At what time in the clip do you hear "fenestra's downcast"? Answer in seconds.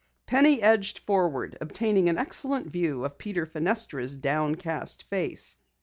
3.45-5.03